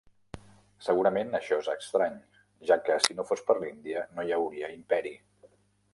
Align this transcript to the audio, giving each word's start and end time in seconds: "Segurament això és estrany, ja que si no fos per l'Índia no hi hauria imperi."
"Segurament 0.85 1.35
això 1.39 1.59
és 1.65 1.69
estrany, 1.73 2.17
ja 2.71 2.77
que 2.87 2.97
si 3.09 3.19
no 3.19 3.29
fos 3.33 3.47
per 3.51 3.59
l'Índia 3.61 4.05
no 4.17 4.27
hi 4.31 4.35
hauria 4.39 4.73
imperi." 4.81 5.17